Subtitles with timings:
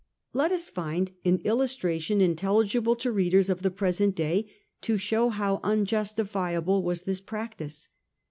[0.33, 4.49] Let us find an illustration intelligible to readers of the present day
[4.81, 7.87] to show how unjustifiable was this practice.